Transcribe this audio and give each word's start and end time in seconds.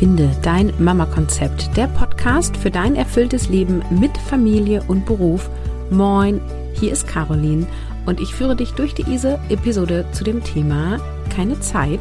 Finde 0.00 0.30
dein 0.40 0.72
Mama-Konzept, 0.78 1.76
der 1.76 1.86
Podcast 1.86 2.56
für 2.56 2.70
dein 2.70 2.96
erfülltes 2.96 3.50
Leben 3.50 3.82
mit 3.90 4.16
Familie 4.16 4.82
und 4.88 5.04
Beruf. 5.04 5.50
Moin, 5.90 6.40
hier 6.72 6.90
ist 6.90 7.06
Caroline 7.06 7.66
und 8.06 8.18
ich 8.18 8.34
führe 8.34 8.56
dich 8.56 8.70
durch 8.70 8.94
diese 8.94 9.38
Episode 9.50 10.06
zu 10.12 10.24
dem 10.24 10.42
Thema 10.42 10.98
Keine 11.28 11.60
Zeit 11.60 12.00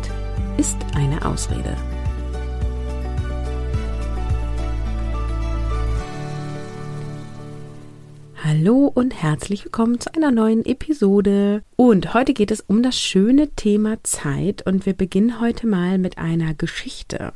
ist 0.56 0.78
eine 0.96 1.26
Ausrede. 1.26 1.76
Hallo 8.50 8.92
und 8.92 9.14
herzlich 9.14 9.64
willkommen 9.64 10.00
zu 10.00 10.12
einer 10.16 10.32
neuen 10.32 10.66
Episode. 10.66 11.62
Und 11.76 12.16
heute 12.16 12.34
geht 12.34 12.50
es 12.50 12.62
um 12.62 12.82
das 12.82 13.00
schöne 13.00 13.50
Thema 13.50 14.04
Zeit 14.04 14.66
und 14.66 14.88
wir 14.88 14.94
beginnen 14.94 15.40
heute 15.40 15.68
mal 15.68 16.00
mit 16.00 16.18
einer 16.18 16.56
Geschichte. 16.56 17.32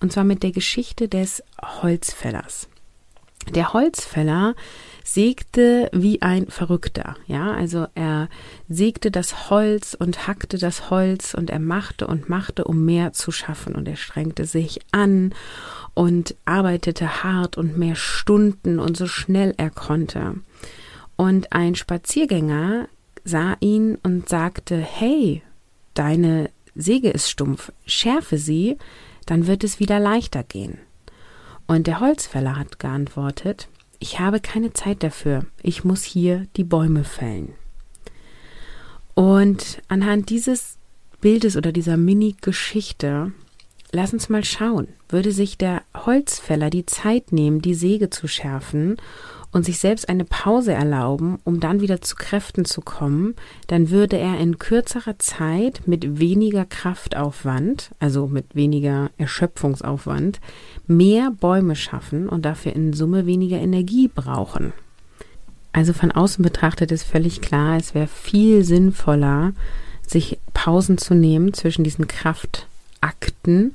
Und 0.00 0.12
zwar 0.12 0.24
mit 0.24 0.42
der 0.42 0.52
Geschichte 0.52 1.08
des 1.08 1.42
Holzfällers. 1.60 2.70
Der 3.54 3.74
Holzfäller 3.74 4.54
sägte 5.06 5.88
wie 5.92 6.20
ein 6.20 6.48
Verrückter. 6.48 7.16
Ja, 7.28 7.52
also 7.52 7.86
er 7.94 8.28
sägte 8.68 9.12
das 9.12 9.50
Holz 9.50 9.94
und 9.94 10.26
hackte 10.26 10.58
das 10.58 10.90
Holz 10.90 11.32
und 11.32 11.48
er 11.48 11.60
machte 11.60 12.08
und 12.08 12.28
machte, 12.28 12.64
um 12.64 12.84
mehr 12.84 13.12
zu 13.12 13.30
schaffen 13.30 13.76
und 13.76 13.86
er 13.86 13.96
strengte 13.96 14.46
sich 14.46 14.80
an 14.90 15.32
und 15.94 16.34
arbeitete 16.44 17.22
hart 17.22 17.56
und 17.56 17.78
mehr 17.78 17.94
Stunden 17.94 18.80
und 18.80 18.96
so 18.96 19.06
schnell 19.06 19.54
er 19.56 19.70
konnte. 19.70 20.34
Und 21.14 21.52
ein 21.52 21.76
Spaziergänger 21.76 22.88
sah 23.24 23.56
ihn 23.60 23.98
und 24.02 24.28
sagte, 24.28 24.76
hey, 24.76 25.42
deine 25.94 26.50
Säge 26.74 27.10
ist 27.10 27.30
stumpf, 27.30 27.72
schärfe 27.86 28.38
sie, 28.38 28.76
dann 29.24 29.46
wird 29.46 29.62
es 29.62 29.78
wieder 29.78 30.00
leichter 30.00 30.42
gehen. 30.42 30.78
Und 31.68 31.86
der 31.86 32.00
Holzfäller 32.00 32.56
hat 32.56 32.80
geantwortet, 32.80 33.68
ich 33.98 34.18
habe 34.18 34.40
keine 34.40 34.72
Zeit 34.72 35.02
dafür, 35.02 35.46
ich 35.62 35.84
muss 35.84 36.02
hier 36.02 36.46
die 36.56 36.64
Bäume 36.64 37.04
fällen. 37.04 37.54
Und 39.14 39.82
anhand 39.88 40.30
dieses 40.30 40.78
Bildes 41.20 41.56
oder 41.56 41.72
dieser 41.72 41.96
Mini-Geschichte 41.96 43.32
Lass 43.92 44.12
uns 44.12 44.28
mal 44.28 44.44
schauen. 44.44 44.88
Würde 45.08 45.32
sich 45.32 45.58
der 45.58 45.82
Holzfäller 46.06 46.70
die 46.70 46.86
Zeit 46.86 47.32
nehmen, 47.32 47.60
die 47.60 47.74
Säge 47.74 48.10
zu 48.10 48.28
schärfen 48.28 48.96
und 49.52 49.64
sich 49.64 49.78
selbst 49.78 50.08
eine 50.08 50.24
Pause 50.24 50.72
erlauben, 50.72 51.38
um 51.44 51.60
dann 51.60 51.80
wieder 51.80 52.00
zu 52.00 52.16
Kräften 52.16 52.64
zu 52.64 52.80
kommen, 52.80 53.34
dann 53.68 53.90
würde 53.90 54.18
er 54.18 54.38
in 54.38 54.58
kürzerer 54.58 55.18
Zeit 55.18 55.82
mit 55.86 56.18
weniger 56.18 56.64
Kraftaufwand, 56.64 57.90
also 57.98 58.26
mit 58.26 58.54
weniger 58.54 59.10
Erschöpfungsaufwand, 59.18 60.40
mehr 60.86 61.30
Bäume 61.30 61.76
schaffen 61.76 62.28
und 62.28 62.44
dafür 62.44 62.74
in 62.74 62.92
Summe 62.92 63.26
weniger 63.26 63.58
Energie 63.58 64.08
brauchen. 64.08 64.72
Also 65.72 65.92
von 65.92 66.10
außen 66.10 66.42
betrachtet 66.42 66.90
ist 66.90 67.04
völlig 67.04 67.40
klar, 67.40 67.76
es 67.76 67.94
wäre 67.94 68.06
viel 68.06 68.64
sinnvoller, 68.64 69.52
sich 70.06 70.38
Pausen 70.54 70.98
zu 70.98 71.14
nehmen 71.14 71.52
zwischen 71.52 71.84
diesen 71.84 72.08
Kraft 72.08 72.66
Akten 73.00 73.74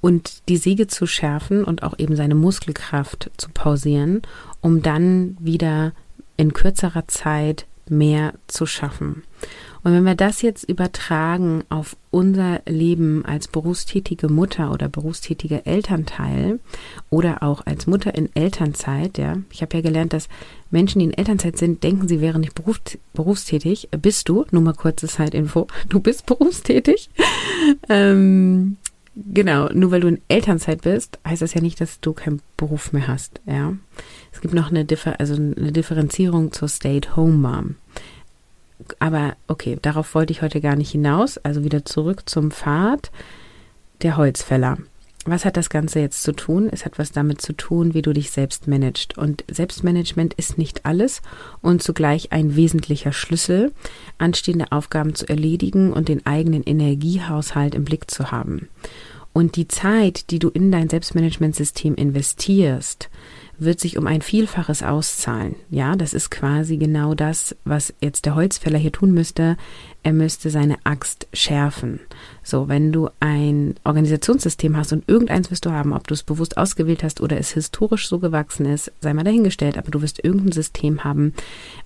und 0.00 0.48
die 0.48 0.56
Säge 0.56 0.86
zu 0.86 1.06
schärfen 1.06 1.64
und 1.64 1.82
auch 1.82 1.98
eben 1.98 2.16
seine 2.16 2.34
Muskelkraft 2.34 3.30
zu 3.36 3.48
pausieren, 3.50 4.22
um 4.60 4.82
dann 4.82 5.36
wieder 5.40 5.92
in 6.36 6.52
kürzerer 6.52 7.08
Zeit 7.08 7.66
mehr 7.88 8.34
zu 8.46 8.66
schaffen. 8.66 9.22
Und 9.86 9.92
wenn 9.92 10.04
wir 10.04 10.16
das 10.16 10.42
jetzt 10.42 10.64
übertragen 10.64 11.62
auf 11.68 11.96
unser 12.10 12.60
Leben 12.66 13.24
als 13.24 13.46
berufstätige 13.46 14.28
Mutter 14.28 14.72
oder 14.72 14.88
berufstätige 14.88 15.64
Elternteil 15.64 16.58
oder 17.08 17.44
auch 17.44 17.64
als 17.66 17.86
Mutter 17.86 18.12
in 18.16 18.34
Elternzeit, 18.34 19.16
ja, 19.16 19.36
ich 19.52 19.62
habe 19.62 19.76
ja 19.76 19.82
gelernt, 19.82 20.12
dass 20.12 20.28
Menschen, 20.72 20.98
die 20.98 21.04
in 21.04 21.12
Elternzeit 21.12 21.56
sind, 21.56 21.84
denken, 21.84 22.08
sie 22.08 22.20
wären 22.20 22.40
nicht 22.40 22.56
beruf, 22.56 22.80
berufstätig. 23.14 23.88
Bist 24.02 24.28
du? 24.28 24.44
Nur 24.50 24.62
mal 24.62 24.74
kurze 24.74 25.06
Zeitinfo. 25.06 25.68
Du 25.88 26.00
bist 26.00 26.26
berufstätig. 26.26 27.08
ähm, 27.88 28.78
genau, 29.16 29.68
nur 29.72 29.90
weil 29.90 30.00
du 30.00 30.08
in 30.08 30.20
Elternzeit 30.28 30.82
bist, 30.82 31.18
heißt 31.26 31.42
das 31.42 31.54
ja 31.54 31.60
nicht, 31.60 31.80
dass 31.80 32.00
du 32.00 32.12
keinen 32.12 32.40
Beruf 32.56 32.92
mehr 32.92 33.08
hast. 33.08 33.40
Ja, 33.46 33.74
es 34.32 34.40
gibt 34.40 34.54
noch 34.54 34.70
eine, 34.70 34.84
Differ 34.84 35.18
also 35.18 35.34
eine 35.34 35.72
Differenzierung 35.72 36.52
zur 36.52 36.68
Stay-at-Home-Mom. 36.68 37.76
Aber 38.98 39.36
okay, 39.48 39.78
darauf 39.80 40.14
wollte 40.14 40.32
ich 40.32 40.42
heute 40.42 40.60
gar 40.60 40.76
nicht 40.76 40.90
hinaus. 40.90 41.38
Also 41.38 41.64
wieder 41.64 41.84
zurück 41.84 42.28
zum 42.28 42.50
Pfad 42.50 43.10
der 44.02 44.16
Holzfäller. 44.16 44.78
Was 45.28 45.44
hat 45.44 45.56
das 45.56 45.70
Ganze 45.70 45.98
jetzt 45.98 46.22
zu 46.22 46.30
tun? 46.32 46.68
Es 46.70 46.84
hat 46.84 47.00
was 47.00 47.10
damit 47.10 47.42
zu 47.42 47.52
tun, 47.52 47.94
wie 47.94 48.02
du 48.02 48.12
dich 48.12 48.30
selbst 48.30 48.68
managst. 48.68 49.18
Und 49.18 49.44
Selbstmanagement 49.50 50.34
ist 50.34 50.56
nicht 50.56 50.86
alles 50.86 51.20
und 51.60 51.82
zugleich 51.82 52.30
ein 52.30 52.54
wesentlicher 52.54 53.12
Schlüssel, 53.12 53.72
anstehende 54.18 54.70
Aufgaben 54.70 55.16
zu 55.16 55.28
erledigen 55.28 55.92
und 55.92 56.08
den 56.08 56.24
eigenen 56.26 56.62
Energiehaushalt 56.62 57.74
im 57.74 57.84
Blick 57.84 58.08
zu 58.08 58.30
haben. 58.30 58.68
Und 59.36 59.56
die 59.56 59.68
Zeit, 59.68 60.30
die 60.30 60.38
du 60.38 60.48
in 60.48 60.72
dein 60.72 60.88
Selbstmanagementsystem 60.88 61.94
investierst, 61.94 63.10
wird 63.58 63.80
sich 63.80 63.98
um 63.98 64.06
ein 64.06 64.22
Vielfaches 64.22 64.82
auszahlen. 64.82 65.56
Ja, 65.68 65.94
das 65.94 66.14
ist 66.14 66.30
quasi 66.30 66.78
genau 66.78 67.12
das, 67.12 67.54
was 67.66 67.92
jetzt 68.00 68.24
der 68.24 68.34
Holzfäller 68.34 68.78
hier 68.78 68.92
tun 68.92 69.12
müsste. 69.12 69.58
Er 70.02 70.14
müsste 70.14 70.48
seine 70.48 70.78
Axt 70.84 71.26
schärfen. 71.34 72.00
So, 72.42 72.68
wenn 72.68 72.92
du 72.92 73.10
ein 73.20 73.74
Organisationssystem 73.84 74.74
hast 74.74 74.94
und 74.94 75.06
irgendeins 75.06 75.50
wirst 75.50 75.66
du 75.66 75.70
haben, 75.70 75.92
ob 75.92 76.06
du 76.06 76.14
es 76.14 76.22
bewusst 76.22 76.56
ausgewählt 76.56 77.04
hast 77.04 77.20
oder 77.20 77.36
es 77.36 77.50
historisch 77.50 78.08
so 78.08 78.18
gewachsen 78.18 78.64
ist, 78.64 78.90
sei 79.02 79.12
mal 79.12 79.22
dahingestellt, 79.22 79.76
aber 79.76 79.90
du 79.90 80.00
wirst 80.00 80.24
irgendein 80.24 80.52
System 80.52 81.04
haben, 81.04 81.34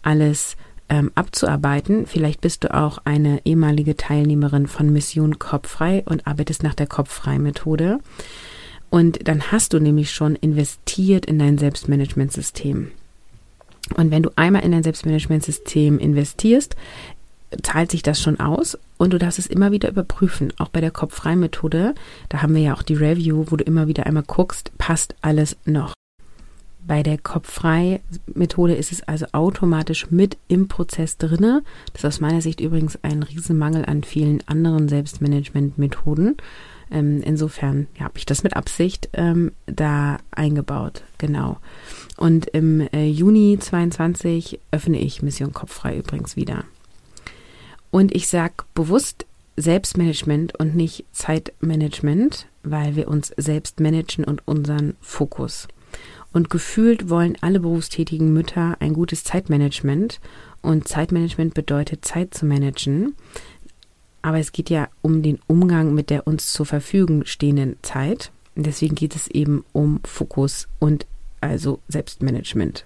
alles 0.03 0.57
ähm, 0.91 1.11
abzuarbeiten. 1.15 2.07
Vielleicht 2.07 2.41
bist 2.43 2.65
du 2.65 2.75
auch 2.75 2.99
eine 3.05 3.41
ehemalige 3.45 3.97
Teilnehmerin 3.97 4.67
von 4.67 4.93
Mission 4.93 5.39
Kopffrei 5.39 6.03
und 6.05 6.27
arbeitest 6.27 6.63
nach 6.63 6.75
der 6.75 6.89
Kopffrei-Methode. 6.89 8.01
Und 8.91 9.27
dann 9.29 9.53
hast 9.53 9.73
du 9.73 9.79
nämlich 9.79 10.11
schon 10.11 10.35
investiert 10.35 11.25
in 11.25 11.39
dein 11.39 11.57
Selbstmanagementsystem. 11.57 12.91
Und 13.95 14.11
wenn 14.11 14.23
du 14.23 14.31
einmal 14.37 14.65
in 14.65 14.73
dein 14.73 14.83
Selbstmanagementsystem 14.83 15.99
investierst, 15.99 16.77
zahlt 17.63 17.91
sich 17.91 18.03
das 18.03 18.21
schon 18.21 18.39
aus 18.39 18.79
und 18.99 19.13
du 19.13 19.19
darfst 19.19 19.39
es 19.39 19.47
immer 19.47 19.73
wieder 19.73 19.89
überprüfen. 19.89 20.53
Auch 20.59 20.69
bei 20.69 20.81
der 20.81 20.91
Kopffrei-Methode, 20.91 21.95
da 22.29 22.43
haben 22.43 22.55
wir 22.55 22.63
ja 22.63 22.75
auch 22.75 22.83
die 22.83 22.95
Review, 22.95 23.47
wo 23.49 23.57
du 23.57 23.65
immer 23.65 23.89
wieder 23.89 24.07
einmal 24.07 24.25
guckst, 24.25 24.77
passt 24.79 25.15
alles 25.23 25.57
noch. 25.65 25.95
Bei 26.87 27.03
der 27.03 27.19
Kopffrei-Methode 27.19 28.75
ist 28.75 28.93
es 28.93 29.03
also 29.03 29.27
automatisch 29.33 30.11
mit 30.11 30.39
im 30.49 30.69
Prozess 30.69 31.19
drinne. 31.19 31.63
Das 31.93 32.03
ist 32.03 32.09
aus 32.09 32.21
meiner 32.21 32.41
Sicht 32.41 32.61
übrigens 32.61 32.99
ein 33.03 33.23
Riesenmangel 33.23 33.85
an 33.85 34.03
vielen 34.03 34.43
anderen 34.49 34.89
Selbstmanagement-Methoden. 34.89 36.37
Ähm, 36.91 37.23
insofern 37.23 37.87
ja, 37.97 38.05
habe 38.05 38.19
ich 38.19 38.27
das 38.27 38.43
mit 38.43 38.57
Absicht 38.57 39.09
ähm, 39.13 39.53
da 39.67 40.19
eingebaut. 40.33 41.05
Genau. 41.19 41.59
Und 42.17 42.47
im 42.47 42.81
äh, 42.93 43.07
Juni 43.07 43.59
22 43.61 44.59
öffne 44.73 44.99
ich 44.99 45.23
Mission 45.23 45.53
Kopffrei 45.53 45.97
übrigens 45.97 46.35
wieder. 46.37 46.65
Und 47.91 48.15
ich 48.15 48.29
sage 48.29 48.55
bewusst 48.75 49.27
Selbstmanagement 49.57 50.59
und 50.59 50.75
nicht 50.75 51.05
Zeitmanagement, 51.13 52.47
weil 52.63 52.97
wir 52.97 53.09
uns 53.09 53.33
selbst 53.37 53.81
managen 53.81 54.25
und 54.25 54.47
unseren 54.47 54.97
Fokus. 55.01 55.69
Und 56.33 56.51
gefühlt 56.51 57.09
wollen 57.09 57.37
alle 57.41 57.61
berufstätigen 57.61 58.33
Mütter 58.33 58.77
ein 58.81 58.93
gutes 58.93 59.25
Zeitmanagement. 59.25 60.21
Und 60.63 60.87
Zeitmanagement 60.87 61.55
bedeutet 61.55 62.05
Zeit 62.05 62.35
zu 62.35 62.47
managen. 62.47 63.15
Aber 64.23 64.39
es 64.39 64.53
geht 64.53 64.71
ja 64.71 64.89
um 65.03 65.23
den 65.23 65.39
Umgang 65.47 65.95
mit 65.95 66.11
der 66.11 66.27
uns 66.27 66.53
zur 66.53 66.67
Verfügung 66.67 67.25
stehenden 67.25 67.77
Zeit. 67.83 68.31
Deswegen 68.55 68.95
geht 68.95 69.17
es 69.17 69.29
eben 69.29 69.65
um 69.73 70.01
Fokus 70.05 70.69
und 70.79 71.07
also 71.41 71.81
Selbstmanagement. 71.89 72.85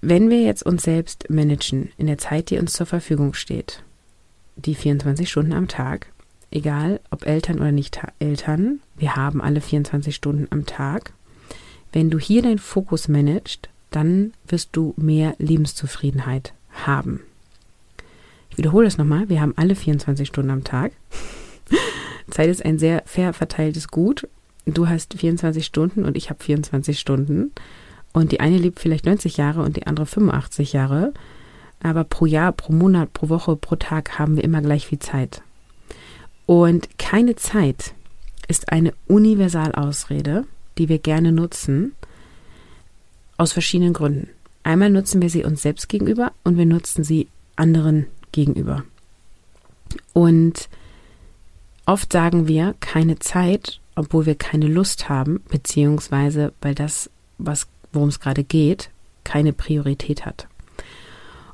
Wenn 0.00 0.30
wir 0.30 0.42
jetzt 0.42 0.64
uns 0.64 0.82
selbst 0.82 1.30
managen 1.30 1.92
in 1.96 2.06
der 2.06 2.18
Zeit, 2.18 2.50
die 2.50 2.58
uns 2.58 2.72
zur 2.72 2.86
Verfügung 2.86 3.34
steht, 3.34 3.82
die 4.56 4.74
24 4.74 5.30
Stunden 5.30 5.52
am 5.52 5.68
Tag, 5.68 6.11
egal 6.52 7.00
ob 7.10 7.26
Eltern 7.26 7.58
oder 7.58 7.72
nicht 7.72 8.00
Eltern, 8.18 8.80
wir 8.96 9.16
haben 9.16 9.40
alle 9.40 9.60
24 9.60 10.14
Stunden 10.14 10.46
am 10.50 10.66
Tag. 10.66 11.12
Wenn 11.92 12.10
du 12.10 12.18
hier 12.18 12.42
deinen 12.42 12.58
Fokus 12.58 13.08
managst, 13.08 13.68
dann 13.90 14.32
wirst 14.46 14.70
du 14.72 14.94
mehr 14.96 15.34
Lebenszufriedenheit 15.38 16.54
haben. 16.84 17.20
Ich 18.50 18.58
wiederhole 18.58 18.86
das 18.86 18.98
nochmal, 18.98 19.28
wir 19.28 19.40
haben 19.40 19.54
alle 19.56 19.74
24 19.74 20.26
Stunden 20.28 20.50
am 20.50 20.64
Tag. 20.64 20.92
Zeit 22.30 22.48
ist 22.48 22.64
ein 22.64 22.78
sehr 22.78 23.02
fair 23.06 23.32
verteiltes 23.32 23.88
Gut. 23.88 24.28
Du 24.64 24.88
hast 24.88 25.14
24 25.14 25.64
Stunden 25.64 26.04
und 26.04 26.16
ich 26.16 26.30
habe 26.30 26.42
24 26.42 26.98
Stunden. 26.98 27.52
Und 28.12 28.32
die 28.32 28.40
eine 28.40 28.58
lebt 28.58 28.78
vielleicht 28.78 29.06
90 29.06 29.36
Jahre 29.36 29.62
und 29.62 29.76
die 29.76 29.86
andere 29.86 30.06
85 30.06 30.72
Jahre. 30.72 31.12
Aber 31.82 32.04
pro 32.04 32.26
Jahr, 32.26 32.52
pro 32.52 32.72
Monat, 32.72 33.12
pro 33.12 33.28
Woche, 33.28 33.56
pro 33.56 33.76
Tag 33.76 34.18
haben 34.18 34.36
wir 34.36 34.44
immer 34.44 34.60
gleich 34.60 34.86
viel 34.86 34.98
Zeit. 34.98 35.42
Und 36.46 36.98
keine 36.98 37.36
Zeit 37.36 37.94
ist 38.48 38.72
eine 38.72 38.92
Universalausrede, 39.06 40.44
die 40.78 40.88
wir 40.88 40.98
gerne 40.98 41.32
nutzen, 41.32 41.94
aus 43.36 43.52
verschiedenen 43.52 43.92
Gründen. 43.92 44.28
Einmal 44.62 44.90
nutzen 44.90 45.22
wir 45.22 45.30
sie 45.30 45.44
uns 45.44 45.62
selbst 45.62 45.88
gegenüber 45.88 46.32
und 46.44 46.56
wir 46.56 46.66
nutzen 46.66 47.04
sie 47.04 47.28
anderen 47.56 48.06
gegenüber. 48.30 48.84
Und 50.12 50.68
oft 51.86 52.12
sagen 52.12 52.48
wir 52.48 52.74
keine 52.80 53.18
Zeit, 53.18 53.80
obwohl 53.94 54.26
wir 54.26 54.34
keine 54.34 54.66
Lust 54.66 55.08
haben, 55.08 55.40
beziehungsweise 55.48 56.52
weil 56.60 56.74
das, 56.74 57.10
was, 57.38 57.66
worum 57.92 58.08
es 58.08 58.20
gerade 58.20 58.44
geht, 58.44 58.90
keine 59.24 59.52
Priorität 59.52 60.24
hat. 60.24 60.46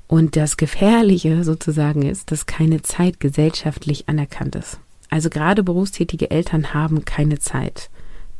Und 0.08 0.36
das 0.36 0.56
Gefährliche 0.56 1.44
sozusagen 1.44 2.02
ist, 2.02 2.32
dass 2.32 2.46
keine 2.46 2.82
Zeit 2.82 3.20
gesellschaftlich 3.20 4.08
anerkannt 4.08 4.56
ist. 4.56 4.80
Also 5.10 5.30
gerade 5.30 5.62
berufstätige 5.62 6.30
Eltern 6.30 6.74
haben 6.74 7.04
keine 7.04 7.38
Zeit. 7.38 7.90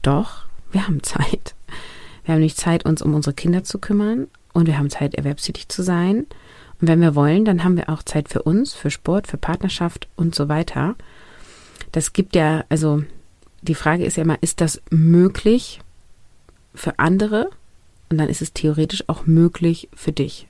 Doch, 0.03 0.47
wir 0.73 0.87
haben 0.87 1.03
Zeit. 1.03 1.55
Wir 2.25 2.35
haben 2.35 2.41
nicht 2.41 2.59
Zeit, 2.59 2.85
uns 2.85 3.03
um 3.03 3.15
unsere 3.15 3.35
Kinder 3.35 3.65
zu 3.65 3.79
kümmern 3.79 4.29
und 4.53 4.67
wir 4.67 4.79
haben 4.79 4.91
Zeit, 4.91 5.15
erwerbstätig 5.15 5.69
zu 5.69 5.83
sein. 5.83 6.27
Und 6.81 6.89
wenn 6.89 7.01
wir 7.01 7.15
wollen, 7.15 7.45
dann 7.45 7.65
haben 7.65 7.77
wir 7.77 7.89
auch 7.89 8.03
Zeit 8.03 8.29
für 8.29 8.43
uns, 8.43 8.75
für 8.75 8.91
Sport, 8.91 9.27
für 9.27 9.37
Partnerschaft 9.39 10.09
und 10.17 10.35
so 10.35 10.49
weiter. 10.49 10.95
Das 11.93 12.13
gibt 12.13 12.35
ja, 12.35 12.65
also 12.69 13.03
die 13.63 13.75
Frage 13.75 14.05
ist 14.05 14.17
ja 14.17 14.23
immer, 14.23 14.43
ist 14.43 14.61
das 14.61 14.81
möglich 14.91 15.81
für 16.75 16.99
andere? 16.99 17.51
Und 18.11 18.19
dann 18.19 18.29
ist 18.29 18.41
es 18.41 18.53
theoretisch 18.53 19.05
auch 19.07 19.27
möglich 19.27 19.89
für 19.95 20.13
dich. 20.13 20.48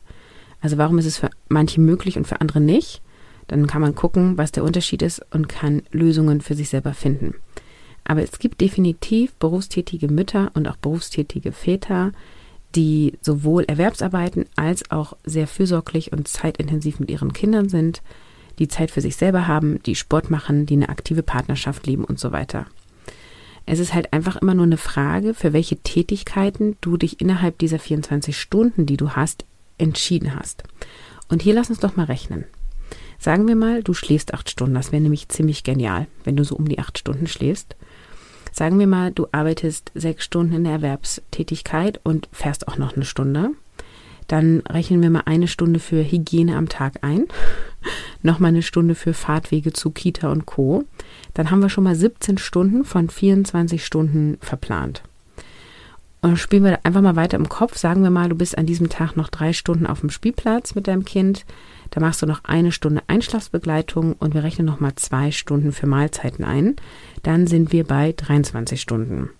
Also 0.60 0.78
warum 0.78 0.98
ist 0.98 1.06
es 1.06 1.18
für 1.18 1.30
manche 1.48 1.80
möglich 1.80 2.16
und 2.16 2.26
für 2.26 2.40
andere 2.40 2.60
nicht? 2.60 3.02
Dann 3.46 3.66
kann 3.66 3.80
man 3.80 3.94
gucken, 3.94 4.36
was 4.36 4.52
der 4.52 4.64
Unterschied 4.64 5.02
ist 5.02 5.22
und 5.32 5.48
kann 5.48 5.82
Lösungen 5.90 6.40
für 6.40 6.54
sich 6.54 6.68
selber 6.68 6.94
finden. 6.94 7.34
Aber 8.04 8.22
es 8.22 8.38
gibt 8.38 8.60
definitiv 8.60 9.34
berufstätige 9.34 10.08
Mütter 10.08 10.50
und 10.54 10.68
auch 10.68 10.76
berufstätige 10.76 11.52
Väter, 11.52 12.12
die 12.74 13.14
sowohl 13.22 13.64
Erwerbsarbeiten 13.64 14.44
als 14.56 14.90
auch 14.90 15.16
sehr 15.24 15.46
fürsorglich 15.46 16.12
und 16.12 16.28
zeitintensiv 16.28 17.00
mit 17.00 17.10
ihren 17.10 17.32
Kindern 17.32 17.68
sind, 17.68 18.02
die 18.58 18.68
Zeit 18.68 18.90
für 18.90 19.00
sich 19.00 19.16
selber 19.16 19.46
haben, 19.46 19.82
die 19.84 19.94
Sport 19.94 20.30
machen, 20.30 20.66
die 20.66 20.74
eine 20.74 20.88
aktive 20.88 21.22
Partnerschaft 21.22 21.86
lieben 21.86 22.04
und 22.04 22.18
so 22.18 22.32
weiter. 22.32 22.66
Es 23.66 23.78
ist 23.78 23.94
halt 23.94 24.12
einfach 24.12 24.36
immer 24.36 24.54
nur 24.54 24.64
eine 24.64 24.78
Frage, 24.78 25.34
für 25.34 25.52
welche 25.52 25.76
Tätigkeiten 25.76 26.76
du 26.80 26.96
dich 26.96 27.20
innerhalb 27.20 27.58
dieser 27.58 27.78
24 27.78 28.38
Stunden, 28.38 28.86
die 28.86 28.96
du 28.96 29.10
hast, 29.10 29.44
entschieden 29.78 30.34
hast. 30.34 30.64
Und 31.28 31.42
hier 31.42 31.54
lass 31.54 31.70
uns 31.70 31.80
doch 31.80 31.96
mal 31.96 32.04
rechnen. 32.04 32.44
Sagen 33.18 33.48
wir 33.48 33.56
mal, 33.56 33.82
du 33.82 33.94
schläfst 33.94 34.32
acht 34.32 34.48
Stunden. 34.48 34.74
Das 34.74 34.92
wäre 34.92 35.02
nämlich 35.02 35.28
ziemlich 35.28 35.64
genial, 35.64 36.06
wenn 36.24 36.36
du 36.36 36.44
so 36.44 36.54
um 36.54 36.68
die 36.68 36.78
acht 36.78 36.98
Stunden 36.98 37.26
schläfst. 37.26 37.76
Sagen 38.52 38.78
wir 38.78 38.86
mal, 38.86 39.12
du 39.12 39.26
arbeitest 39.32 39.90
sechs 39.94 40.24
Stunden 40.24 40.54
in 40.54 40.64
der 40.64 40.74
Erwerbstätigkeit 40.74 42.00
und 42.04 42.28
fährst 42.32 42.68
auch 42.68 42.78
noch 42.78 42.94
eine 42.94 43.04
Stunde. 43.04 43.50
Dann 44.28 44.60
rechnen 44.68 45.02
wir 45.02 45.10
mal 45.10 45.22
eine 45.24 45.48
Stunde 45.48 45.80
für 45.80 46.02
Hygiene 46.04 46.56
am 46.56 46.68
Tag 46.68 46.98
ein, 47.02 47.26
nochmal 48.22 48.50
eine 48.50 48.62
Stunde 48.62 48.94
für 48.94 49.14
Fahrtwege 49.14 49.72
zu 49.72 49.90
Kita 49.90 50.30
und 50.30 50.46
Co. 50.46 50.84
Dann 51.34 51.50
haben 51.50 51.62
wir 51.62 51.70
schon 51.70 51.84
mal 51.84 51.94
17 51.94 52.38
Stunden 52.38 52.84
von 52.84 53.08
24 53.08 53.84
Stunden 53.84 54.36
verplant. 54.40 55.02
Und 56.20 56.30
dann 56.30 56.36
spielen 56.36 56.64
wir 56.64 56.84
einfach 56.84 57.00
mal 57.00 57.16
weiter 57.16 57.36
im 57.36 57.48
Kopf. 57.48 57.76
Sagen 57.76 58.02
wir 58.02 58.10
mal, 58.10 58.28
du 58.28 58.34
bist 58.34 58.58
an 58.58 58.66
diesem 58.66 58.88
Tag 58.88 59.16
noch 59.16 59.28
drei 59.28 59.52
Stunden 59.52 59.86
auf 59.86 60.00
dem 60.00 60.10
Spielplatz 60.10 60.74
mit 60.74 60.88
deinem 60.88 61.04
Kind. 61.04 61.44
Da 61.90 62.00
machst 62.00 62.20
du 62.22 62.26
noch 62.26 62.44
eine 62.44 62.72
Stunde 62.72 63.02
Einschlafsbegleitung 63.06 64.14
und 64.14 64.34
wir 64.34 64.42
rechnen 64.42 64.66
noch 64.66 64.80
mal 64.80 64.94
zwei 64.96 65.30
Stunden 65.30 65.72
für 65.72 65.86
Mahlzeiten 65.86 66.44
ein. 66.44 66.76
Dann 67.22 67.46
sind 67.46 67.72
wir 67.72 67.84
bei 67.84 68.12
23 68.16 68.80
Stunden. 68.80 69.30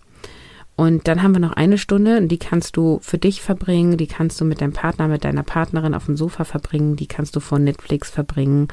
Und 0.77 1.09
dann 1.09 1.25
haben 1.25 1.35
wir 1.35 1.41
noch 1.41 1.55
eine 1.55 1.77
Stunde, 1.77 2.23
die 2.23 2.39
kannst 2.39 2.77
du 2.77 3.01
für 3.03 3.19
dich 3.19 3.43
verbringen, 3.43 3.97
die 3.97 4.07
kannst 4.07 4.41
du 4.41 4.45
mit 4.45 4.61
deinem 4.61 4.73
Partner, 4.73 5.09
mit 5.09 5.25
deiner 5.25 5.43
Partnerin 5.43 5.93
auf 5.93 6.07
dem 6.07 6.17
Sofa 6.17 6.45
verbringen, 6.45 6.95
die 6.95 7.09
kannst 7.09 7.35
du 7.35 7.41
vor 7.41 7.59
Netflix 7.59 8.11
verbringen 8.11 8.69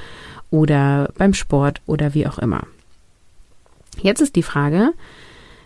oder 0.52 1.10
beim 1.18 1.34
Sport 1.34 1.82
oder 1.88 2.14
wie 2.14 2.28
auch 2.28 2.38
immer. 2.38 2.68
Jetzt 4.00 4.22
ist 4.22 4.36
die 4.36 4.44
Frage, 4.44 4.92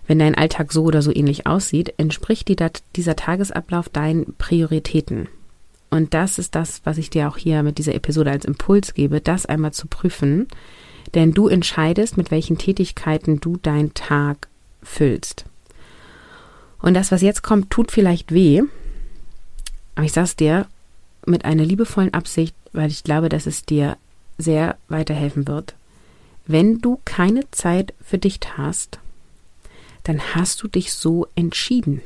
wenn 0.09 0.17
dein 0.17 0.33
Alltag 0.33 0.73
so 0.73 0.85
oder 0.85 1.03
so 1.03 1.15
ähnlich 1.15 1.45
aussieht, 1.45 1.93
entspricht 1.97 2.47
die, 2.47 2.55
dieser 2.95 3.15
Tagesablauf 3.15 3.89
deinen 3.89 4.33
Prioritäten? 4.39 5.29
Und 5.91 6.15
das 6.15 6.39
ist 6.39 6.55
das, 6.55 6.81
was 6.83 6.97
ich 6.97 7.11
dir 7.11 7.27
auch 7.27 7.37
hier 7.37 7.61
mit 7.61 7.77
dieser 7.77 7.93
Episode 7.93 8.31
als 8.31 8.43
Impuls 8.43 8.95
gebe, 8.95 9.21
das 9.21 9.45
einmal 9.45 9.71
zu 9.71 9.85
prüfen. 9.85 10.47
Denn 11.13 11.33
du 11.33 11.47
entscheidest, 11.47 12.17
mit 12.17 12.31
welchen 12.31 12.57
Tätigkeiten 12.57 13.39
du 13.39 13.57
deinen 13.57 13.93
Tag 13.93 14.47
füllst. 14.81 15.45
Und 16.81 16.95
das, 16.95 17.11
was 17.11 17.21
jetzt 17.21 17.43
kommt, 17.43 17.69
tut 17.69 17.91
vielleicht 17.91 18.33
weh. 18.33 18.63
Aber 19.93 20.05
ich 20.05 20.13
sag's 20.13 20.35
dir 20.35 20.65
mit 21.27 21.45
einer 21.45 21.65
liebevollen 21.65 22.15
Absicht, 22.15 22.55
weil 22.73 22.89
ich 22.89 23.03
glaube, 23.03 23.29
dass 23.29 23.45
es 23.45 23.63
dir 23.63 23.95
sehr 24.39 24.75
weiterhelfen 24.87 25.47
wird. 25.47 25.75
Wenn 26.47 26.79
du 26.79 26.99
keine 27.05 27.41
Zeit 27.51 27.93
für 28.03 28.17
dich 28.17 28.39
hast, 28.57 28.97
dann 30.03 30.35
hast 30.35 30.63
du 30.63 30.67
dich 30.67 30.93
so 30.93 31.27
entschieden. 31.35 32.01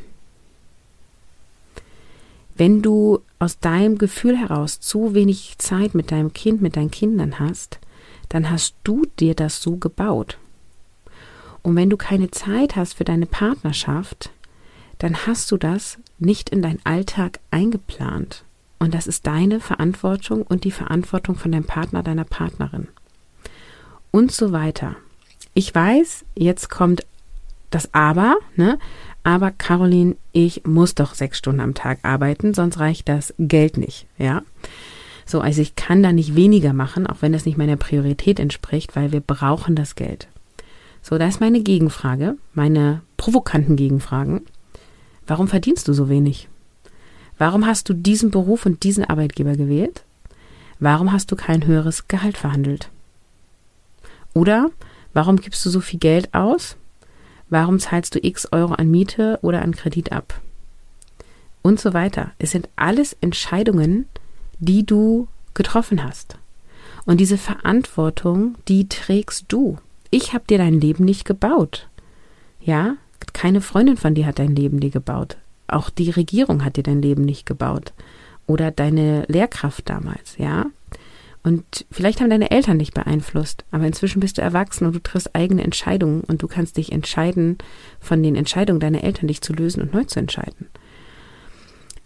Wenn 2.56 2.82
du 2.82 3.22
aus 3.40 3.60
deinem 3.60 3.98
Gefühl 3.98 4.38
heraus 4.38 4.80
zu 4.80 5.16
wenig 5.16 5.56
Zeit 5.58 5.96
mit 5.96 6.12
deinem 6.12 6.34
Kind, 6.34 6.62
mit 6.62 6.76
deinen 6.76 6.92
Kindern 6.92 7.40
hast, 7.40 7.80
dann 8.30 8.50
hast 8.50 8.76
du 8.84 9.06
dir 9.20 9.36
das 9.36 9.62
so 9.62 9.78
gebaut. 9.78 10.38
Und 11.62 11.76
wenn 11.76 11.90
du 11.90 11.98
keine 11.98 12.30
Zeit 12.30 12.76
hast 12.76 12.94
für 12.94 13.06
deine 13.06 13.26
Partnerschaft, 13.26 14.32
dann 15.00 15.26
hast 15.26 15.52
du 15.52 15.58
das 15.58 15.98
nicht 16.20 16.50
in 16.50 16.62
deinen 16.62 16.80
Alltag 16.84 17.40
eingeplant. 17.52 18.44
Und 18.80 18.94
das 18.94 19.08
ist 19.08 19.26
deine 19.26 19.60
Verantwortung 19.60 20.42
und 20.42 20.66
die 20.66 20.72
Verantwortung 20.72 21.36
von 21.36 21.52
deinem 21.52 21.64
Partner, 21.64 22.04
deiner 22.04 22.26
Partnerin. 22.26 22.90
Und 24.12 24.32
so 24.32 24.52
weiter. 24.52 24.96
Ich 25.54 25.74
weiß, 25.74 26.26
jetzt 26.36 26.70
kommt 26.70 27.06
das 27.76 27.94
Aber, 27.94 28.36
ne? 28.56 28.80
Aber 29.24 29.52
Caroline, 29.52 30.18
ich 30.34 30.64
muss 30.66 30.96
doch 30.96 31.14
sechs 31.14 31.38
Stunden 31.38 31.62
am 31.62 31.74
Tag 31.74 32.00
arbeiten, 32.04 32.54
sonst 32.54 32.80
reicht 32.80 33.08
das 33.08 33.34
Geld 33.40 33.78
nicht, 33.78 34.06
ja? 34.18 34.42
So, 35.26 35.40
also 35.40 35.62
ich 35.62 35.76
kann 35.76 36.04
da 36.04 36.12
nicht 36.12 36.36
weniger 36.36 36.74
machen, 36.74 37.08
auch 37.08 37.22
wenn 37.22 37.32
das 37.32 37.46
nicht 37.46 37.58
meiner 37.58 37.78
Priorität 37.78 38.40
entspricht, 38.40 38.96
weil 38.96 39.14
wir 39.14 39.22
brauchen 39.22 39.76
das 39.76 39.96
Geld. 39.96 40.28
So, 41.02 41.18
da 41.18 41.28
ist 41.28 41.40
meine 41.40 41.62
Gegenfrage, 41.62 42.38
meine 42.54 43.02
provokanten 43.18 43.76
Gegenfragen. 43.76 44.42
Warum 45.26 45.48
verdienst 45.48 45.88
du 45.88 45.94
so 45.94 46.10
wenig? 46.10 46.50
Warum 47.38 47.66
hast 47.66 47.90
du 47.90 47.94
diesen 47.94 48.32
Beruf 48.32 48.66
und 48.66 48.84
diesen 48.84 49.06
Arbeitgeber 49.06 49.56
gewählt? 49.56 50.04
Warum 50.80 51.12
hast 51.12 51.32
du 51.32 51.36
kein 51.36 51.66
höheres 51.66 52.08
Gehalt 52.08 52.38
verhandelt? 52.38 52.90
Oder 54.34 54.72
warum 55.14 55.38
gibst 55.38 55.66
du 55.66 55.70
so 55.70 55.80
viel 55.80 56.00
Geld 56.00 56.34
aus? 56.34 56.76
Warum 57.54 57.78
zahlst 57.78 58.16
du 58.16 58.20
x 58.20 58.48
Euro 58.52 58.74
an 58.74 58.90
Miete 58.90 59.38
oder 59.44 59.62
an 59.62 59.76
Kredit 59.76 60.12
ab? 60.12 60.42
Und 61.62 61.80
so 61.80 61.94
weiter. 61.94 62.32
Es 62.40 62.50
sind 62.50 62.68
alles 62.76 63.16
Entscheidungen, 63.22 64.08
die 64.58 64.84
du 64.84 65.28
getroffen 65.54 66.04
hast. 66.04 66.40
Und 67.06 67.20
diese 67.20 67.38
Verantwortung, 67.38 68.56
die 68.68 68.90
trägst 68.90 69.46
du. 69.50 69.78
Ich 70.10 70.34
habe 70.34 70.46
dir 70.50 70.58
dein 70.58 70.82
Leben 70.82 71.06
nicht 71.06 71.26
gebaut. 71.26 71.88
Ja, 72.60 72.96
keine 73.34 73.62
Freundin 73.62 73.98
von 73.98 74.16
dir 74.16 74.26
hat 74.26 74.40
dein 74.40 74.56
Leben 74.56 74.80
dir 74.80 74.90
gebaut. 74.90 75.38
Auch 75.68 75.92
die 75.92 76.10
Regierung 76.10 76.66
hat 76.66 76.78
dir 76.78 76.84
dein 76.84 77.04
Leben 77.04 77.24
nicht 77.24 77.46
gebaut. 77.46 77.94
Oder 78.48 78.72
deine 78.72 79.26
Lehrkraft 79.28 79.88
damals, 79.88 80.40
ja. 80.40 80.66
Und 81.44 81.86
vielleicht 81.92 82.22
haben 82.22 82.30
deine 82.30 82.52
Eltern 82.52 82.80
dich 82.80 82.94
beeinflusst, 82.94 83.66
aber 83.70 83.86
inzwischen 83.86 84.22
bist 84.22 84.38
du 84.38 84.42
erwachsen 84.42 84.86
und 84.86 84.96
du 84.96 85.00
triffst 85.00 85.36
eigene 85.36 85.64
Entscheidungen 85.64 86.22
und 86.22 86.42
du 86.42 86.48
kannst 86.48 86.78
dich 86.78 86.94
entscheiden, 86.94 87.58
von 88.00 88.24
den 88.24 88.38
Entscheidungen 88.38 88.80
deiner 88.80 89.04
Eltern 89.04 89.28
dich 89.28 89.42
zu 89.42 89.52
lösen 89.52 89.82
und 89.82 89.94
neu 89.94 90.06
zu 90.06 90.20
entscheiden. 90.20 90.70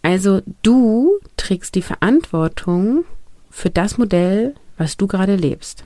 Also 0.01 0.41
du 0.63 1.19
trägst 1.37 1.75
die 1.75 1.83
Verantwortung 1.83 3.05
für 3.51 3.69
das 3.69 3.99
Modell, 3.99 4.55
was 4.77 4.97
du 4.97 5.05
gerade 5.05 5.35
lebst. 5.35 5.83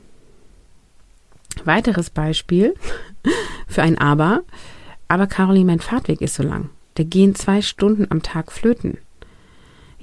Weiteres 1.66 2.10
Beispiel 2.10 2.74
für 3.68 3.82
ein 3.82 3.98
Aber. 3.98 4.44
Aber 5.10 5.28
Caroline, 5.28 5.66
mein 5.66 5.80
Fahrtweg 5.82 6.22
ist 6.22 6.36
so 6.36 6.44
lang. 6.44 6.70
Da 6.96 7.04
gehen 7.04 7.36
zwei 7.36 7.62
Stunden 7.62 8.08
am 8.10 8.22
Tag 8.22 8.52
flöten 8.54 8.98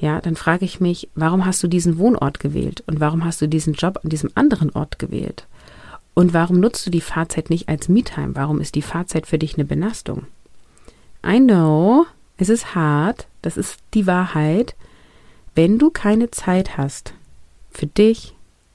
ja, 0.00 0.20
dann 0.20 0.36
frage 0.36 0.64
ich 0.64 0.80
mich, 0.80 1.08
warum 1.14 1.44
hast 1.44 1.62
du 1.62 1.68
diesen 1.68 1.98
Wohnort 1.98 2.38
gewählt 2.38 2.84
und 2.86 3.00
warum 3.00 3.24
hast 3.24 3.42
du 3.42 3.48
diesen 3.48 3.74
Job 3.74 3.98
an 4.02 4.10
diesem 4.10 4.30
anderen 4.34 4.70
Ort 4.70 4.98
gewählt? 4.98 5.46
Und 6.14 6.32
warum 6.34 6.60
nutzt 6.60 6.86
du 6.86 6.90
die 6.90 7.00
Fahrzeit 7.00 7.50
nicht 7.50 7.68
als 7.68 7.88
Me-Time? 7.88 8.34
Warum 8.34 8.60
ist 8.60 8.74
die 8.74 8.82
Fahrzeit 8.82 9.26
für 9.26 9.38
dich 9.38 9.54
eine 9.54 9.64
Belastung? 9.64 10.26
I 11.26 11.38
know, 11.38 12.06
es 12.36 12.48
ist 12.48 12.74
hart, 12.76 13.26
das 13.42 13.56
ist 13.56 13.78
die 13.94 14.06
Wahrheit. 14.06 14.76
Wenn 15.54 15.78
du 15.78 15.90
keine 15.90 16.30
Zeit 16.30 16.76
hast 16.76 17.12
für 17.70 17.86
dich, 17.86 18.34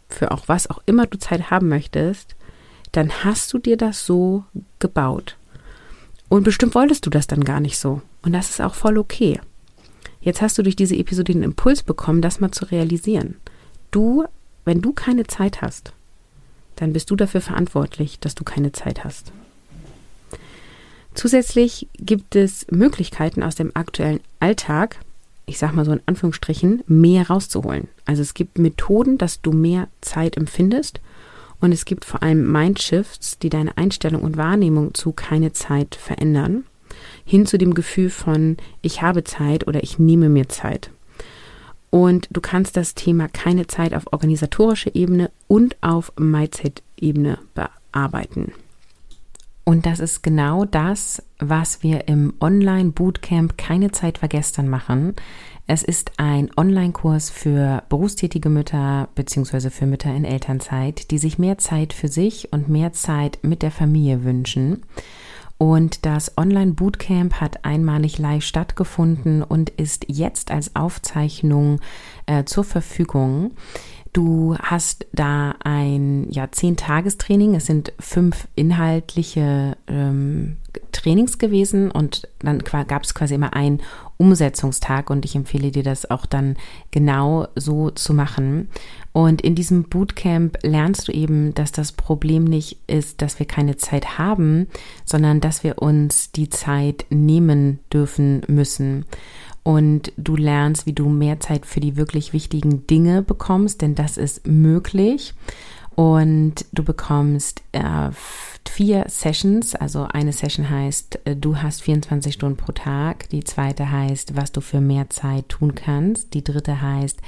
für 0.10 0.32
auch 0.32 0.48
was 0.48 0.70
auch 0.70 0.82
immer 0.86 1.08
du 1.08 1.18
Zeit 1.18 1.50
haben 1.50 1.70
möchtest, 1.70 2.36
dann 2.92 3.24
hast 3.24 3.52
du 3.54 3.58
dir 3.58 3.78
das 3.78 4.06
so 4.06 4.44
gebaut. 4.80 5.38
Und 6.28 6.44
bestimmt 6.44 6.76
wolltest 6.76 7.06
du 7.06 7.10
das 7.10 7.28
dann 7.28 7.44
gar 7.44 7.60
nicht 7.60 7.78
so. 7.78 8.02
Und 8.24 8.34
das 8.34 8.50
ist 8.50 8.62
auch 8.62 8.76
voll 8.76 8.98
okay. 8.98 9.40
Jetzt 10.24 10.42
hast 10.42 10.58
du 10.58 10.64
durch 10.64 10.78
diese 10.78 10.96
Episode 10.96 11.34
den 11.34 11.44
Impuls 11.44 11.84
bekommen, 11.84 12.22
das 12.22 12.40
mal 12.40 12.52
zu 12.52 12.66
realisieren. 12.66 13.36
Du, 13.92 14.26
wenn 14.64 14.82
du 14.82 14.94
keine 14.94 15.28
Zeit 15.28 15.62
hast, 15.62 15.94
dann 16.78 16.94
bist 16.94 17.12
du 17.12 17.16
dafür 17.16 17.42
verantwortlich, 17.42 18.20
dass 18.20 18.34
du 18.34 18.44
keine 18.44 18.72
Zeit 18.72 19.04
hast. 19.04 19.32
Zusätzlich 21.14 21.88
gibt 22.00 22.36
es 22.36 22.66
Möglichkeiten 22.72 23.44
aus 23.44 23.56
dem 23.56 23.72
aktuellen 23.76 24.22
Alltag, 24.40 25.00
ich 25.46 25.60
sag 25.60 25.76
mal 25.76 25.86
so 25.86 25.92
in 25.92 26.02
Anführungsstrichen, 26.06 26.84
mehr 26.88 27.28
rauszuholen. 27.28 27.90
Also 28.06 28.22
es 28.22 28.34
gibt 28.34 28.58
Methoden, 28.58 29.18
dass 29.18 29.42
du 29.42 29.52
mehr 29.52 29.90
Zeit 30.02 30.38
empfindest 30.38 31.02
und 31.60 31.72
es 31.72 31.86
gibt 31.86 32.06
vor 32.06 32.24
allem 32.24 32.50
Mindshifts, 32.52 33.38
die 33.40 33.50
deine 33.50 33.78
Einstellung 33.78 34.24
und 34.24 34.38
Wahrnehmung 34.38 34.94
zu 34.94 35.12
keine 35.12 35.54
Zeit 35.54 35.96
verändern, 35.96 36.64
hin 37.26 37.46
zu 37.46 37.58
dem 37.58 37.74
Gefühl 37.74 38.10
von 38.10 38.58
ich 38.82 39.02
habe 39.02 39.24
Zeit 39.24 39.68
oder 39.68 39.84
ich 39.84 40.00
nehme 40.00 40.30
mir 40.30 40.50
Zeit. 40.50 40.92
Und 41.90 42.28
du 42.32 42.42
kannst 42.42 42.76
das 42.76 42.96
Thema 42.96 43.28
keine 43.28 43.68
Zeit 43.68 43.94
auf 43.94 44.12
organisatorischer 44.12 44.96
Ebene 44.96 45.30
und 45.48 45.78
auf 45.82 46.12
Mindset-Ebene 46.18 47.38
bearbeiten. 47.54 48.52
Und 49.64 49.86
das 49.86 50.00
ist 50.00 50.24
genau 50.24 50.66
das, 50.66 51.24
was 51.40 51.84
wir 51.84 52.08
im 52.08 52.34
Online-Bootcamp 52.42 53.58
Keine 53.58 53.92
Zeit 53.92 54.18
vergestern 54.18 54.68
machen. 54.68 55.14
Es 55.68 55.84
ist 55.84 56.14
ein 56.18 56.52
Online-Kurs 56.58 57.30
für 57.30 57.84
berufstätige 57.88 58.50
Mütter 58.50 59.08
bzw. 59.16 59.70
für 59.70 59.86
Mütter 59.86 60.14
in 60.14 60.26
Elternzeit, 60.26 61.12
die 61.12 61.18
sich 61.18 61.40
mehr 61.40 61.58
Zeit 61.58 61.94
für 61.94 62.10
sich 62.10 62.52
und 62.52 62.68
mehr 62.68 62.92
Zeit 62.92 63.40
mit 63.44 63.62
der 63.62 63.72
Familie 63.72 64.26
wünschen. 64.26 64.82
Und 65.58 66.06
das 66.06 66.38
Online-Bootcamp 66.38 67.36
hat 67.36 67.64
einmalig 67.64 68.18
live 68.18 68.44
stattgefunden 68.44 69.44
und 69.44 69.70
ist 69.70 70.06
jetzt 70.08 70.52
als 70.52 70.76
Aufzeichnung 70.76 71.80
äh, 72.26 72.44
zur 72.44 72.64
Verfügung. 72.64 73.52
Du 74.12 74.56
hast 74.58 75.08
da 75.12 75.56
ein 75.64 76.30
ja, 76.30 76.52
zehn 76.52 76.78
Tagestraining. 76.78 77.56
Es 77.56 77.66
sind 77.66 77.94
fünf 78.00 78.48
inhaltliche 78.56 79.78
ähm, 79.88 80.58
Trainings 80.92 81.38
gewesen 81.38 81.92
und 81.92 82.28
dann 82.40 82.60
gab 82.60 83.04
es 83.04 83.14
quasi 83.14 83.36
immer 83.36 83.54
einen 83.54 83.82
Umsetzungstag 84.18 85.10
und 85.10 85.26
ich 85.26 85.36
empfehle 85.36 85.72
dir 85.72 85.84
das 85.84 86.10
auch 86.10 86.26
dann 86.26 86.56
genau 86.92 87.48
so 87.56 87.90
zu 87.90 88.14
machen. 88.14 88.70
Und 89.12 89.42
in 89.42 89.54
diesem 89.54 89.84
Bootcamp 89.84 90.58
lernst 90.64 91.08
du 91.08 91.12
eben, 91.12 91.54
dass 91.54 91.72
das 91.72 91.92
Problem 91.92 92.44
nicht 92.46 92.78
ist, 92.88 93.22
dass 93.22 93.38
wir 93.40 93.46
keine 93.46 93.78
Zeit 93.78 94.18
haben, 94.18 94.68
sondern 95.06 95.42
dass 95.42 95.64
wir 95.64 95.82
uns 95.82 96.32
die 96.32 96.50
Zeit 96.50 97.06
nehmen 97.10 97.80
dürfen 97.92 98.42
müssen 98.48 99.06
und 99.64 100.12
du 100.18 100.36
lernst, 100.36 100.86
wie 100.86 100.94
du 100.94 101.08
mehr 101.08 101.40
Zeit 101.40 101.66
für 101.66 101.80
die 101.80 101.96
wirklich 101.96 102.34
wichtigen 102.34 102.86
Dinge 102.86 103.22
bekommst, 103.22 103.82
denn 103.82 103.96
das 103.96 104.18
ist 104.18 104.46
möglich. 104.46 105.34
Und 105.96 106.66
du 106.72 106.84
bekommst 106.84 107.62
äh, 107.72 108.10
vier 108.68 109.06
Sessions. 109.08 109.76
Also 109.76 110.08
eine 110.12 110.34
Session 110.34 110.70
heißt, 110.70 111.20
äh, 111.26 111.36
du 111.36 111.58
hast 111.58 111.84
24 111.84 112.34
Stunden 112.34 112.58
pro 112.58 112.72
Tag. 112.72 113.30
Die 113.30 113.44
zweite 113.44 113.92
heißt, 113.92 114.36
was 114.36 114.52
du 114.52 114.62
für 114.62 114.82
mehr 114.82 115.10
Zeit 115.10 115.50
tun 115.50 115.76
kannst. 115.76 116.34
Die 116.34 116.44
dritte 116.44 116.82
heißt, 116.82 117.20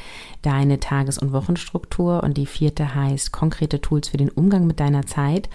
deine 0.41 0.79
Tages- 0.79 1.19
und 1.19 1.31
Wochenstruktur. 1.31 2.23
Und 2.23 2.37
die 2.37 2.47
vierte 2.47 2.95
heißt, 2.95 3.31
konkrete 3.31 3.81
Tools 3.81 4.09
für 4.09 4.17
den 4.17 4.29
Umgang 4.29 4.65
mit 4.65 4.79
deiner 4.79 5.05
Zeit. 5.05 5.49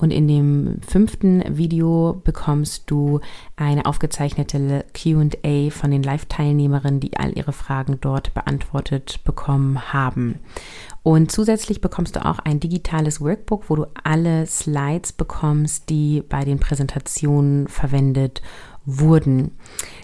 Und 0.00 0.12
in 0.12 0.28
dem 0.28 0.80
fünften 0.86 1.42
Video 1.56 2.20
bekommst 2.22 2.84
du 2.88 3.20
eine 3.56 3.84
aufgezeichnete 3.84 4.84
QA 4.94 5.70
von 5.70 5.90
den 5.90 6.04
Live-Teilnehmerinnen, 6.04 7.00
die 7.00 7.16
all 7.16 7.36
ihre 7.36 7.52
Fragen 7.52 7.98
dort 8.00 8.32
beantwortet 8.32 9.20
bekommen 9.24 9.92
haben. 9.92 10.38
Und 11.08 11.32
zusätzlich 11.32 11.80
bekommst 11.80 12.16
du 12.16 12.26
auch 12.26 12.38
ein 12.38 12.60
digitales 12.60 13.22
Workbook, 13.22 13.70
wo 13.70 13.76
du 13.76 13.86
alle 14.04 14.44
Slides 14.44 15.14
bekommst, 15.14 15.88
die 15.88 16.20
bei 16.20 16.44
den 16.44 16.60
Präsentationen 16.60 17.66
verwendet 17.66 18.42
wurden. 18.84 19.52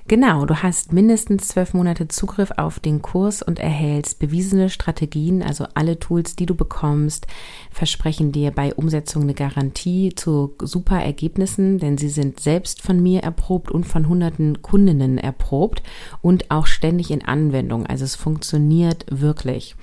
Genau, 0.06 0.44
du 0.44 0.62
hast 0.62 0.92
mindestens 0.92 1.48
zwölf 1.48 1.72
Monate 1.72 2.08
Zugriff 2.08 2.50
auf 2.58 2.78
den 2.78 3.00
Kurs 3.00 3.40
und 3.40 3.58
erhältst 3.58 4.18
bewiesene 4.18 4.68
Strategien, 4.68 5.42
also 5.42 5.64
alle 5.72 5.98
Tools, 5.98 6.36
die 6.36 6.44
du 6.44 6.54
bekommst, 6.54 7.26
versprechen 7.70 8.30
dir 8.30 8.50
bei 8.50 8.74
Umsetzung 8.74 9.22
eine 9.22 9.32
Garantie 9.32 10.12
zu 10.14 10.56
super 10.60 11.02
Ergebnissen, 11.02 11.78
denn 11.78 11.96
sie 11.96 12.10
sind 12.10 12.38
selbst 12.38 12.82
von 12.82 13.02
mir 13.02 13.22
erprobt 13.22 13.70
und 13.70 13.84
von 13.84 14.06
hunderten 14.06 14.60
Kundinnen 14.60 15.16
erprobt 15.16 15.82
und 16.20 16.50
auch 16.50 16.66
ständig 16.66 17.10
in 17.10 17.24
Anwendung. 17.24 17.86
Also 17.86 18.04
es 18.04 18.14
funktioniert 18.14 19.06
wirklich. 19.08 19.74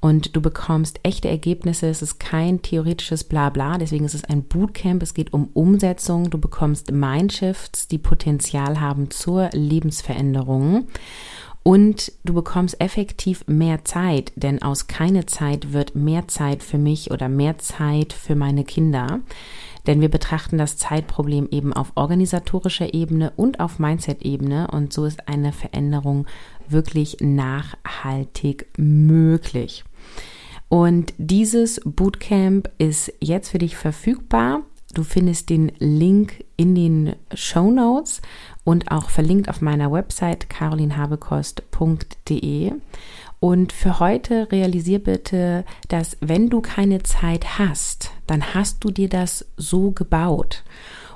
Und 0.00 0.34
du 0.34 0.40
bekommst 0.40 0.98
echte 1.04 1.28
Ergebnisse. 1.28 1.86
Es 1.86 2.02
ist 2.02 2.18
kein 2.18 2.62
theoretisches 2.62 3.22
Blabla, 3.22 3.78
deswegen 3.78 4.04
ist 4.04 4.14
es 4.14 4.24
ein 4.24 4.42
Bootcamp. 4.42 5.04
Es 5.04 5.14
geht 5.14 5.32
um 5.32 5.50
Umsetzung. 5.54 6.30
Du 6.30 6.38
bekommst 6.38 6.90
Mindshifts, 6.90 7.86
die 7.86 7.98
Potenzial 7.98 8.80
haben 8.80 9.10
zur 9.10 9.50
Lebensveränderung. 9.68 10.88
Und 11.62 12.12
du 12.24 12.32
bekommst 12.32 12.80
effektiv 12.80 13.44
mehr 13.46 13.84
Zeit, 13.84 14.32
denn 14.36 14.62
aus 14.62 14.86
keine 14.86 15.26
Zeit 15.26 15.72
wird 15.72 15.94
mehr 15.94 16.26
Zeit 16.26 16.62
für 16.62 16.78
mich 16.78 17.10
oder 17.10 17.28
mehr 17.28 17.58
Zeit 17.58 18.14
für 18.14 18.34
meine 18.34 18.64
Kinder. 18.64 19.20
Denn 19.86 20.00
wir 20.00 20.08
betrachten 20.08 20.56
das 20.56 20.76
Zeitproblem 20.76 21.48
eben 21.50 21.72
auf 21.72 21.92
organisatorischer 21.94 22.94
Ebene 22.94 23.32
und 23.36 23.60
auf 23.60 23.78
Mindset-Ebene 23.78 24.68
und 24.70 24.92
so 24.92 25.04
ist 25.04 25.28
eine 25.28 25.52
Veränderung 25.52 26.26
wirklich 26.68 27.18
nachhaltig 27.20 28.66
möglich. 28.76 29.84
Und 30.68 31.14
dieses 31.16 31.80
Bootcamp 31.84 32.70
ist 32.78 33.12
jetzt 33.20 33.50
für 33.50 33.58
dich 33.58 33.76
verfügbar. 33.76 34.62
Du 34.94 35.04
findest 35.04 35.50
den 35.50 35.70
Link 35.78 36.42
in 36.56 36.74
den 36.74 37.14
Show 37.34 37.70
Notes 37.70 38.22
und 38.64 38.90
auch 38.90 39.10
verlinkt 39.10 39.50
auf 39.50 39.60
meiner 39.60 39.92
Website 39.92 40.48
carolinhabekost.de. 40.48 42.72
Und 43.40 43.72
für 43.72 44.00
heute 44.00 44.50
realisier 44.50 44.98
bitte, 44.98 45.64
dass 45.88 46.16
wenn 46.20 46.50
du 46.50 46.60
keine 46.60 47.02
Zeit 47.02 47.58
hast, 47.58 48.10
dann 48.26 48.54
hast 48.54 48.82
du 48.82 48.90
dir 48.90 49.08
das 49.08 49.46
so 49.56 49.92
gebaut. 49.92 50.64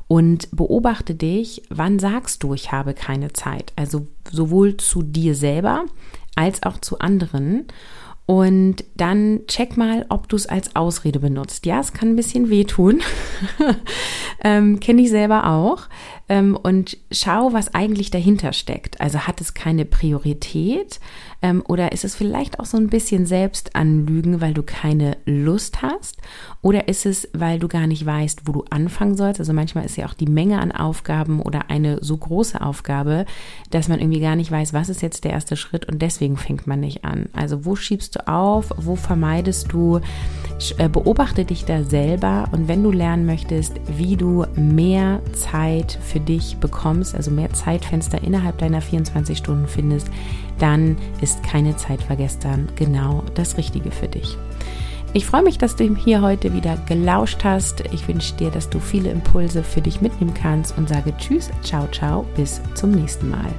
Und 0.06 0.54
beobachte 0.54 1.14
dich, 1.14 1.62
wann 1.70 1.98
sagst 1.98 2.42
du, 2.42 2.52
ich 2.52 2.70
habe 2.70 2.92
keine 2.92 3.32
Zeit? 3.32 3.72
Also 3.76 4.06
sowohl 4.30 4.76
zu 4.76 5.02
dir 5.02 5.34
selber 5.34 5.86
als 6.36 6.62
auch 6.62 6.78
zu 6.78 6.98
anderen. 6.98 7.66
Und 8.32 8.76
dann 8.96 9.40
check 9.46 9.76
mal, 9.76 10.06
ob 10.08 10.26
du 10.26 10.36
es 10.36 10.46
als 10.46 10.74
Ausrede 10.74 11.20
benutzt. 11.20 11.66
Ja, 11.66 11.80
es 11.80 11.92
kann 11.92 12.08
ein 12.08 12.16
bisschen 12.16 12.48
wehtun. 12.48 13.02
ähm, 14.42 14.80
Kenne 14.80 15.02
ich 15.02 15.10
selber 15.10 15.50
auch. 15.50 15.82
Ähm, 16.32 16.56
und 16.56 16.96
schau, 17.10 17.52
was 17.52 17.74
eigentlich 17.74 18.10
dahinter 18.10 18.54
steckt. 18.54 19.02
Also 19.02 19.18
hat 19.18 19.42
es 19.42 19.52
keine 19.52 19.84
Priorität? 19.84 20.98
Ähm, 21.42 21.62
oder 21.68 21.92
ist 21.92 22.06
es 22.06 22.14
vielleicht 22.14 22.58
auch 22.58 22.64
so 22.64 22.78
ein 22.78 22.88
bisschen 22.88 23.26
Selbstanlügen, 23.26 24.40
weil 24.40 24.54
du 24.54 24.62
keine 24.62 25.18
Lust 25.26 25.82
hast? 25.82 26.16
Oder 26.62 26.88
ist 26.88 27.04
es, 27.04 27.28
weil 27.34 27.58
du 27.58 27.68
gar 27.68 27.86
nicht 27.86 28.06
weißt, 28.06 28.46
wo 28.46 28.52
du 28.52 28.64
anfangen 28.70 29.14
sollst? 29.14 29.40
Also 29.40 29.52
manchmal 29.52 29.84
ist 29.84 29.96
ja 29.98 30.06
auch 30.06 30.14
die 30.14 30.24
Menge 30.24 30.58
an 30.58 30.72
Aufgaben 30.72 31.42
oder 31.42 31.68
eine 31.68 32.02
so 32.02 32.16
große 32.16 32.62
Aufgabe, 32.62 33.26
dass 33.68 33.88
man 33.88 34.00
irgendwie 34.00 34.20
gar 34.20 34.36
nicht 34.36 34.50
weiß, 34.50 34.72
was 34.72 34.88
ist 34.88 35.02
jetzt 35.02 35.24
der 35.24 35.32
erste 35.32 35.56
Schritt 35.56 35.84
und 35.86 36.00
deswegen 36.00 36.38
fängt 36.38 36.66
man 36.66 36.80
nicht 36.80 37.04
an. 37.04 37.26
Also 37.34 37.66
wo 37.66 37.76
schiebst 37.76 38.16
du 38.16 38.26
auf? 38.26 38.72
Wo 38.78 38.96
vermeidest 38.96 39.70
du? 39.70 40.00
Äh, 40.78 40.88
beobachte 40.88 41.44
dich 41.44 41.64
da 41.64 41.82
selber 41.82 42.48
und 42.52 42.68
wenn 42.68 42.82
du 42.82 42.92
lernen 42.92 43.26
möchtest, 43.26 43.80
wie 43.98 44.16
du 44.16 44.46
mehr 44.54 45.20
Zeit 45.32 45.98
für 46.00 46.20
dich 46.22 46.56
bekommst, 46.58 47.14
also 47.14 47.30
mehr 47.30 47.52
Zeitfenster 47.52 48.22
innerhalb 48.22 48.58
deiner 48.58 48.80
24 48.80 49.38
Stunden 49.38 49.68
findest, 49.68 50.08
dann 50.58 50.96
ist 51.20 51.42
keine 51.42 51.76
Zeit 51.76 52.02
vergestern 52.02 52.68
genau 52.76 53.24
das 53.34 53.56
Richtige 53.56 53.90
für 53.90 54.08
dich. 54.08 54.36
Ich 55.14 55.26
freue 55.26 55.42
mich, 55.42 55.58
dass 55.58 55.76
du 55.76 55.94
hier 55.94 56.22
heute 56.22 56.54
wieder 56.54 56.78
gelauscht 56.86 57.44
hast. 57.44 57.82
Ich 57.92 58.08
wünsche 58.08 58.34
dir, 58.34 58.50
dass 58.50 58.70
du 58.70 58.80
viele 58.80 59.10
Impulse 59.10 59.62
für 59.62 59.82
dich 59.82 60.00
mitnehmen 60.00 60.32
kannst 60.32 60.76
und 60.78 60.88
sage 60.88 61.12
Tschüss, 61.18 61.50
ciao, 61.62 61.86
ciao, 61.88 62.24
bis 62.34 62.62
zum 62.74 62.92
nächsten 62.92 63.28
Mal. 63.28 63.52